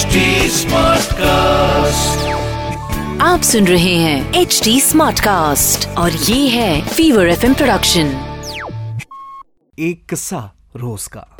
[0.00, 0.18] HD
[0.50, 2.26] Smartcast.
[3.20, 8.06] आप सुन रहे हैं एच डी स्मार्ट कास्ट और ये है फीवर एफ़ प्रोडक्शन
[9.78, 11.36] एक किस्सा रोज का।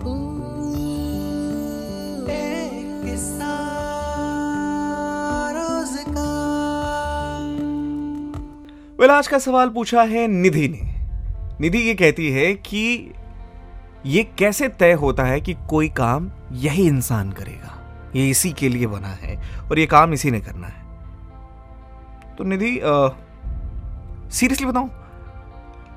[9.01, 10.95] वेल आज का सवाल पूछा है निधि ने।
[11.61, 13.15] निधि ये कहती है कि
[14.07, 17.80] ये कैसे तय होता है कि कोई काम यही इंसान करेगा?
[18.17, 22.81] ये इसी के लिए बना है और ये काम इसी ने करना है। तो निधि
[24.31, 24.91] सीरियसली बताऊँ?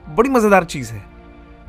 [0.08, 1.02] बड़ी मज़ेदार चीज़ है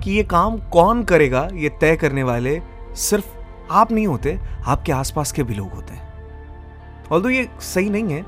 [0.02, 2.60] कि ये काम कौन करेगा, ये तय करने वाले
[2.98, 3.26] सिर्फ़
[3.72, 8.22] आप नहीं होते, आपके आसपास के भी लोग होते हैं। ऑल्दो ये सही नहीं है,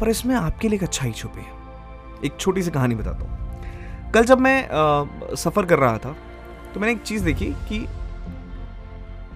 [0.00, 1.60] पर इसमें आपके लिए एक अच्छाई छुपी है।
[2.24, 6.14] एक छोटी सी कहानी बताता हूँ। कल जब मैं सफ़र कर रहा था
[6.74, 7.86] तो मैंने एक चीज़ देखी कि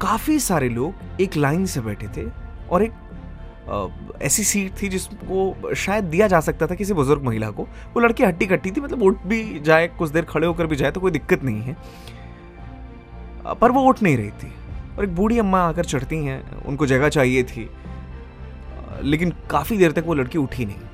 [0.00, 2.28] काफ़ी सारे लोग एक लाइन से बैठे थे
[2.70, 2.92] और एक
[4.22, 8.24] ऐसी सीट थी जिसको शायद दिया जा सकता था किसी बुज़ुर्ग महिला को। वो लड़की
[8.24, 11.10] हट्टी कट्टी थी मतलब उठ भी जाए, कुछ देर खड़े होकर भी जाए तो कोई
[11.10, 11.76] दिक्कत नहीं है।
[13.54, 14.52] पर वो उठ नहीं रही थी
[14.98, 17.68] और एक बूढ़ी अम्मा आकर चढ़ती हैं, उनको जगह चाहिए थी।
[19.02, 20.85] लेकिन काफ़ी देर तक वो लड़की उठी नहीं।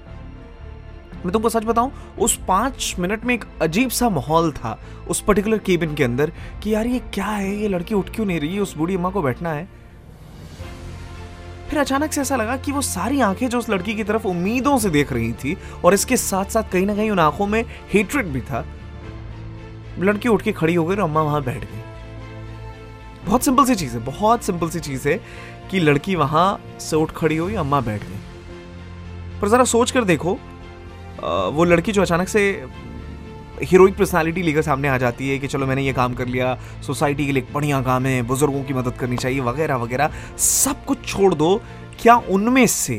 [1.24, 4.78] मैं तुमको सच बताऊँ, उस पाँच मिनट में एक अजीब सा माहौल था
[5.08, 7.54] उस पर्टिकुलर केबिन के अंदर कि यार ये क्या है?
[7.56, 8.58] ये लड़की उठ क्यों नहीं रही?
[8.58, 9.68] उस बूढ़ी अम्मा को बैठना है।
[11.70, 14.78] फिर अचानक से ऐसा लगा कि वो सारी आँखें जो उस लड़की की तरफ़ उम्मीदों
[14.78, 18.26] से देख रही थी और इसके साथ साथ कहीं ना कहीं उन आँखों में हेट्रेड
[18.26, 18.64] भी था।
[19.98, 21.80] लड़की उठ के खड़ी हो गई और अम्मा वहाँ बैठ गई।
[23.26, 25.20] बहुत सिंपल सी चीज़ है, बहुत सिंपल सी चीज़ है
[25.70, 30.38] कि लड़की वहाँ से उठ खड़ी हुई, अम्मा बैठ गई। पर जरा सोच कर देखो
[31.20, 32.66] वो लड़की जो अचानक से
[33.62, 37.26] हीरोइक पर्सनालिटी लेकर सामने आ जाती है कि चलो मैंने ये काम कर लिया सोसाइटी
[37.26, 41.34] के लिए बढ़िया काम है, बुज़ुर्गों की मदद करनी चाहिए, वगैरह वगैरह, सब कुछ छोड़
[41.34, 41.60] दो।
[42.00, 42.98] क्या उनमें से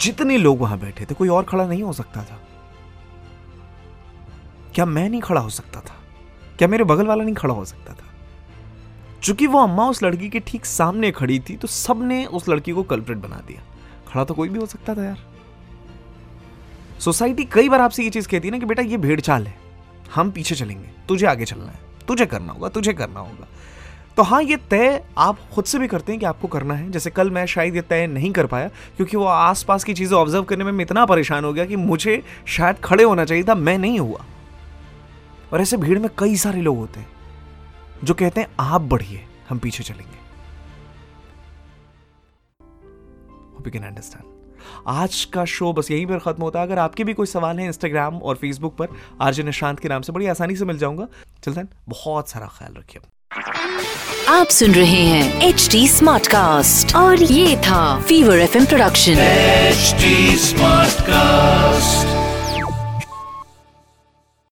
[0.00, 2.38] जितने लोग वहाँ बैठे थे, कोई और खड़ा नहीं हो सकता था?
[4.74, 5.96] क्या मैं नहीं खड़ा हो सकता था?
[6.58, 8.06] क्या मेरे बगल वाला नहीं खड़ा हो सकता था?
[9.22, 12.82] चूँकि वो अम्मा उस लड़की के ठीक सामने खड़ी थी तो सबने उस लड़की को
[12.82, 13.62] कल्प्रेट बना दिया।
[14.12, 15.29] खड़ा तो कोई भी हो सकता था यार।
[17.00, 19.54] सोसाइटी कई बार आपसे ये चीज़ कहती है ना कि बेटा ये भेड़ चाल है,
[20.14, 21.78] हम पीछे चलेंगे, तुझे आगे चलना है,
[22.08, 23.46] तुझे करना होगा, तुझे करना होगा।
[24.16, 27.10] तो हाँ ये तय आप खुद से भी करते हैं कि आपको करना है। जैसे
[27.10, 30.64] कल मैं शायद ये तय नहीं कर पाया, क्योंकि वो आसपास की चीज़ें ऑब्ज़र्व करने
[30.64, 34.24] में इतना परेशान हो गया कि मुझे शायद खड़े होना चाहिए था, मैं नहीं हुआ।
[35.52, 37.08] और ऐसे भीड़ में कई सारे लोग होते हैं,
[38.04, 40.18] जो कहते हैं, आप बढ़िए, हम पीछे चलेंगे।
[43.70, 44.49] कैन अंडरस्टैंड
[44.86, 47.66] आज का शो बस यहीं पर खत्म होता है। अगर आपके भी कोई सवाल है
[47.66, 48.88] इंस्टाग्राम और फेसबुक पर
[49.20, 51.06] आरजे निशांत के नाम से बड़ी आसानी से मिल जाऊँगा।
[51.44, 53.02] चलते बहुत सारा ख्याल रखिए।
[54.28, 59.94] आप सुन रहे हैं एच डी स्मार्ट कास्ट और ये था fever FM production H
[60.40, 62.09] smart Smartcast.